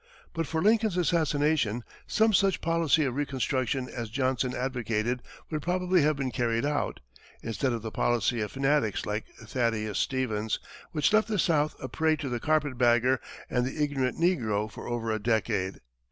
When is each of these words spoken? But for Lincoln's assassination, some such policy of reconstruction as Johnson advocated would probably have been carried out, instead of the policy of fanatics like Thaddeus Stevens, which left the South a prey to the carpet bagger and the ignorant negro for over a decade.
But 0.33 0.47
for 0.47 0.63
Lincoln's 0.63 0.97
assassination, 0.97 1.83
some 2.07 2.33
such 2.33 2.59
policy 2.59 3.05
of 3.05 3.13
reconstruction 3.15 3.87
as 3.87 4.09
Johnson 4.09 4.55
advocated 4.55 5.21
would 5.51 5.61
probably 5.61 6.01
have 6.01 6.15
been 6.15 6.31
carried 6.31 6.65
out, 6.65 7.01
instead 7.43 7.71
of 7.71 7.83
the 7.83 7.91
policy 7.91 8.41
of 8.41 8.51
fanatics 8.51 9.05
like 9.05 9.27
Thaddeus 9.37 9.99
Stevens, 9.99 10.57
which 10.91 11.13
left 11.13 11.27
the 11.27 11.37
South 11.37 11.75
a 11.79 11.87
prey 11.87 12.15
to 12.15 12.29
the 12.29 12.39
carpet 12.39 12.79
bagger 12.79 13.21
and 13.47 13.63
the 13.63 13.77
ignorant 13.79 14.17
negro 14.17 14.71
for 14.71 14.87
over 14.87 15.11
a 15.11 15.19
decade. 15.19 15.77